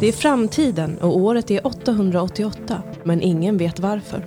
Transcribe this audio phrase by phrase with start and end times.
[0.00, 4.24] Det är framtiden och året är 888, men ingen vet varför.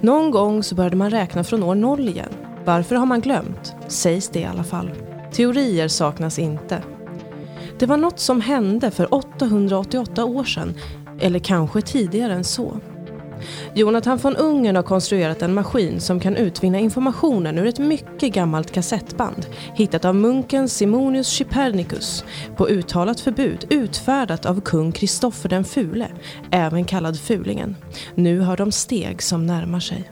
[0.00, 2.32] Någon gång så började man räkna från år noll igen.
[2.64, 3.74] Varför har man glömt?
[3.88, 4.90] Sägs det i alla fall.
[5.32, 6.82] Teorier saknas inte.
[7.78, 10.74] Det var något som hände för 888 år sedan,
[11.20, 12.80] eller kanske tidigare än så.
[13.74, 18.72] Jonathan von Ungern har konstruerat en maskin som kan utvinna informationen ur ett mycket gammalt
[18.72, 22.24] kassettband hittat av munken Simonius Chypernicus
[22.56, 26.08] på uttalat förbud utfärdat av kung Kristoffer den fule,
[26.50, 27.76] även kallad Fulingen.
[28.14, 30.10] Nu har de steg som närmar sig.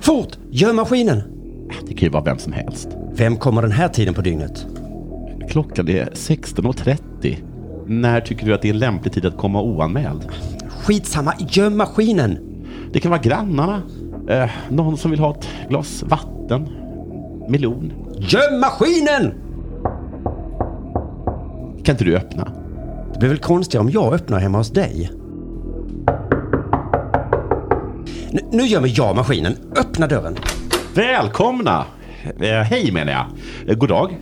[0.00, 0.38] Fort!
[0.50, 1.22] Gör maskinen!
[1.86, 2.88] Det kan ju vara vem som helst.
[3.12, 4.66] Vem kommer den här tiden på dygnet?
[5.48, 7.36] Klockan är 16.30.
[7.86, 10.28] När tycker du att det är en lämplig tid att komma oanmäld?
[10.90, 12.38] Skitsamma, gör maskinen!
[12.92, 13.82] Det kan vara grannarna.
[14.28, 16.68] Eh, någon som vill ha ett glas vatten.
[17.48, 17.92] Melon.
[18.18, 19.34] Gör maskinen!
[21.84, 22.52] Kan inte du öppna?
[23.12, 25.10] Det blir väl konstigare om jag öppnar hemma hos dig?
[28.30, 29.56] Nu, nu gör mig jag maskinen.
[29.76, 30.36] Öppna dörren.
[30.94, 31.84] Välkomna!
[32.40, 33.26] Eh, hej menar jag.
[33.66, 34.18] Eh, god dag.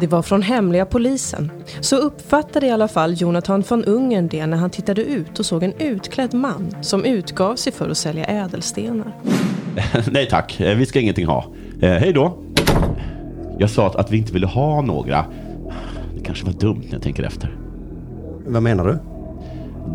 [0.00, 1.50] Det var från hemliga polisen.
[1.80, 5.62] Så uppfattade i alla fall Jonathan von Ungern det när han tittade ut och såg
[5.62, 9.12] en utklädd man som utgav sig för att sälja ädelstenar.
[10.10, 11.44] Nej tack, Eh, vi ska ingenting ha.
[11.80, 12.38] Eh, hej då.
[13.58, 15.24] Jag sa att, att vi inte ville ha några.
[16.14, 17.56] Det kanske var dumt när jag tänker efter.
[18.46, 18.98] Vad menar du?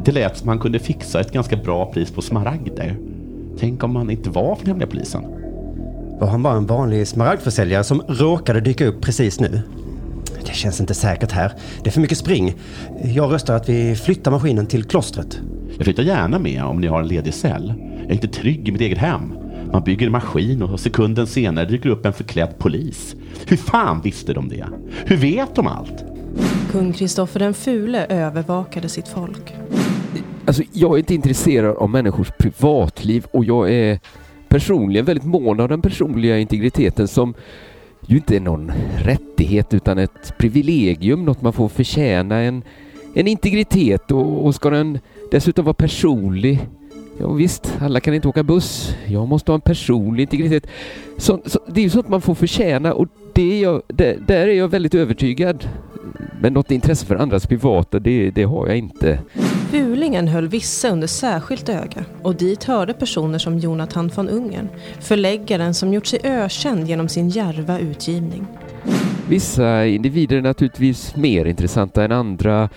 [0.05, 2.97] Det lät som han kunde fixa ett ganska bra pris på smaragder.
[3.59, 5.23] Tänk om han inte var från hemliga polisen.
[6.19, 9.61] Var han bara en vanlig smaragdförsäljare som råkade dyka upp precis nu?
[10.49, 11.51] Det känns inte säkert här.
[11.83, 12.55] Det är för mycket spring.
[13.03, 15.39] Jag röstar att vi flyttar maskinen till klostret.
[15.77, 17.73] Jag flyttar gärna med om ni har en ledig cell.
[18.01, 19.33] Jag är inte trygg i mitt eget hem.
[19.71, 23.15] Man bygger en maskin och sekunden senare dyker upp en förklädd polis.
[23.47, 24.65] Hur fan visste de det?
[25.05, 26.03] Hur vet de allt?
[26.71, 29.55] Kung Kristoffer den fule övervakade sitt folk.
[30.45, 33.99] Alltså, jag är inte intresserad av människors privatliv och jag är
[34.47, 37.33] personligen väldigt mån av den personliga integriteten som
[38.05, 38.71] ju inte någon
[39.03, 42.39] rättighet utan ett privilegium, något man får förtjäna.
[42.39, 42.63] En,
[43.13, 44.99] en integritet och, och ska den
[45.31, 46.59] dessutom vara personlig
[47.21, 48.95] Ja, visst, alla kan inte åka buss.
[49.07, 50.67] Jag måste ha en personlig integritet.
[51.17, 54.47] Så, så, det är ju sånt man får förtjäna och det är jag, det, där
[54.47, 55.67] är jag väldigt övertygad.
[56.41, 59.19] Men något intresse för andras privata, det, det har jag inte.
[60.09, 65.73] Regeringen höll vissa under särskilt öga och dit hörde personer som Jonathan von Ungern, förläggaren
[65.73, 68.45] som gjort sig ökänd genom sin djärva utgivning.
[69.27, 72.69] Vissa individer är naturligtvis mer intressanta än andra,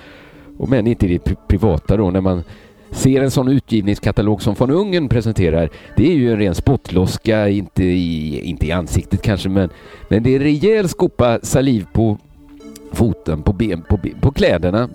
[0.58, 2.42] och men inte i det privata då, när man
[2.90, 5.70] ser en sån utgivningskatalog som von Ungern presenterar.
[5.96, 9.70] Det är ju en ren spottloska, inte i, inte i ansiktet kanske, men,
[10.08, 12.18] men det är en rejäl skopa saliv på
[12.92, 14.88] foten, på, ben, på, ben, på kläderna.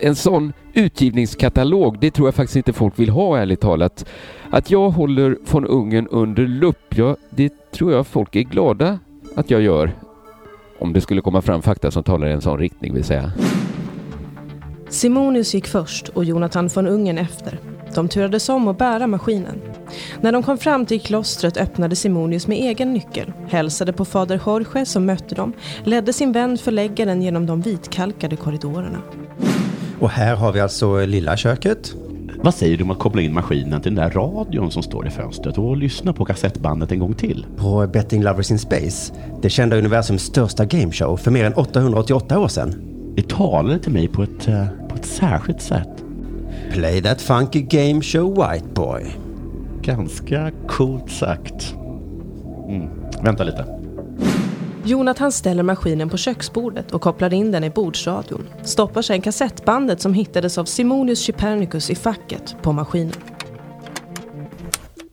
[0.00, 4.06] En sån utgivningskatalog, det tror jag faktiskt inte folk vill ha ärligt talat.
[4.50, 8.98] Att jag håller von Ungern under lupp, ja, det tror jag folk är glada
[9.36, 9.92] att jag gör.
[10.78, 13.32] Om det skulle komma fram fakta som talar i en sån riktning vill säga.
[14.88, 17.58] Simonius gick först och Jonathan von Ungern efter.
[17.94, 19.60] De turades om att bära maskinen.
[20.20, 24.86] När de kom fram till klostret öppnade Simonius med egen nyckel, hälsade på fader Jorge
[24.86, 25.52] som mötte dem,
[25.84, 28.98] ledde sin vän förläggaren genom de vitkalkade korridorerna.
[30.02, 31.94] Och här har vi alltså lilla köket.
[32.42, 35.10] Vad säger du om att koppla in maskinen till den där radion som står i
[35.10, 37.46] fönstret och lyssna på kassettbandet en gång till?
[37.56, 39.14] På Betting Lovers in Space.
[39.42, 42.74] Det kända universums största gameshow för mer än 888 år sedan.
[43.16, 46.04] Det talade till mig på ett, eh, på ett särskilt sätt.
[46.72, 49.06] Play that funky game show white boy.
[49.82, 51.74] Ganska coolt sagt.
[52.68, 52.88] Mm.
[53.22, 53.81] Vänta lite.
[54.84, 58.48] Jonathan ställer maskinen på köksbordet och kopplar in den i bordsradion.
[58.62, 63.14] Stoppar sen kassettbandet som hittades av Simonius Chypernicus i facket på maskinen.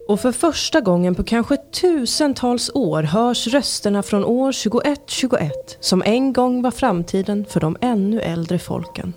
[0.08, 6.34] Och för första gången på kanske tusentals år hörs rösterna från år 2121 som en
[6.34, 9.14] gång var framtiden för de ännu äldre folken.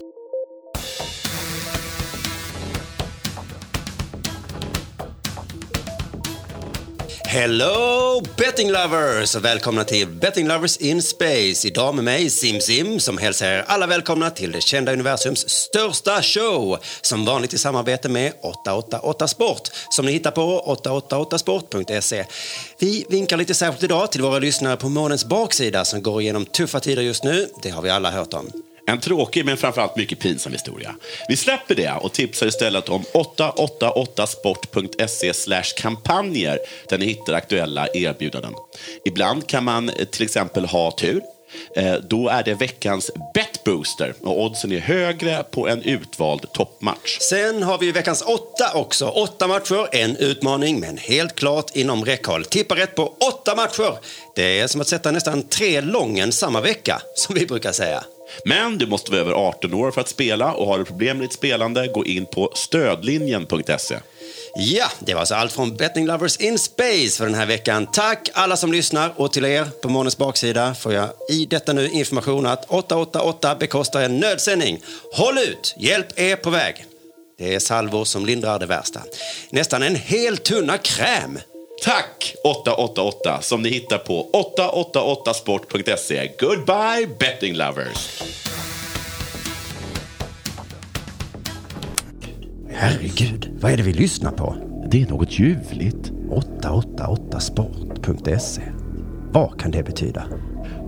[7.33, 11.69] Hello betting lovers och välkomna till Betting Lovers in Space.
[11.69, 16.23] Idag med mig Sim Sim som hälsar er alla välkomna till det kända universums största
[16.23, 16.79] show.
[17.01, 22.25] Som vanligt i samarbete med 888 Sport som ni hittar på 888sport.se.
[22.79, 26.81] Vi vinkar lite särskilt idag till våra lyssnare på månens baksida som går igenom tuffa
[26.81, 27.49] tider just nu.
[27.63, 28.72] Det har vi alla hört om.
[28.87, 30.95] En tråkig men framförallt mycket pinsam historia.
[31.29, 36.59] Vi släpper det och tipsar istället om 888sport.se kampanjer
[36.89, 38.55] där ni hittar aktuella erbjudanden.
[39.05, 41.23] Ibland kan man eh, till exempel ha tur.
[41.77, 43.65] Eh, då är det veckans Bet
[44.21, 47.19] och oddsen är högre på en utvald toppmatch.
[47.21, 49.09] Sen har vi veckans åtta också.
[49.09, 52.45] Åtta matcher, en utmaning, men helt klart inom räckhåll.
[52.45, 53.99] Tippa rätt på åtta matcher.
[54.35, 58.05] Det är som att sätta nästan tre lången samma vecka, som vi brukar säga.
[58.45, 61.25] Men du måste vara över 18 år för att spela och har du problem med
[61.25, 63.97] ditt spelande, gå in på stödlinjen.se.
[64.55, 67.87] Ja, det var alltså allt från Betting Lovers in Space för den här veckan.
[67.87, 71.89] Tack alla som lyssnar och till er på månens baksida får jag i detta nu
[71.91, 74.81] information att 888 bekostar en nödsändning.
[75.13, 76.85] Håll ut, hjälp är på väg.
[77.39, 79.01] Det är salvor som lindrar det värsta.
[79.51, 81.39] Nästan en hel tunna kräm.
[81.85, 84.27] Tack 888 som ni hittar på
[84.57, 86.31] 888sport.se.
[86.41, 88.23] Goodbye betting lovers!
[92.71, 94.57] Herregud, vad är det vi lyssnar på?
[94.91, 96.11] Det är något ljuvligt.
[96.31, 98.63] 888sport.se.
[99.33, 100.25] Vad kan det betyda?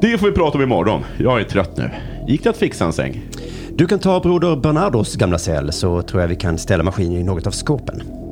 [0.00, 1.04] Det får vi prata om imorgon.
[1.18, 1.90] Jag är trött nu.
[2.28, 3.22] Gick det att fixa en säng?
[3.70, 7.24] Du kan ta broder Bernardos gamla cell så tror jag vi kan ställa maskinen i
[7.24, 8.23] något av skåpen.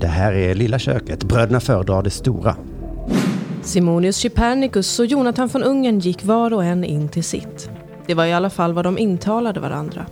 [0.00, 1.24] Det här är lilla köket.
[1.24, 2.56] Bröderna föredrar det stora.
[3.62, 7.70] Simonius Chypernicus och Jonathan von Ungern gick var och en in till sitt.
[8.06, 10.06] Det var i alla fall vad de intalade varandra.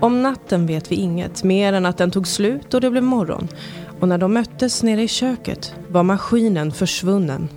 [0.00, 3.48] Om natten vet vi inget, mer än att den tog slut och det blev morgon.
[4.00, 7.48] Och när de möttes nere i köket var maskinen försvunnen